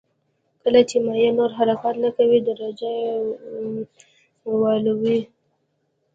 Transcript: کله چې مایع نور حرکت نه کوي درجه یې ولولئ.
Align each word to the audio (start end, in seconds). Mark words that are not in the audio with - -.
کله 0.61 0.81
چې 0.89 0.97
مایع 1.05 1.31
نور 1.37 1.49
حرکت 1.57 1.95
نه 2.03 2.09
کوي 2.17 2.39
درجه 2.49 2.89
یې 3.01 3.11
ولولئ. 4.61 5.19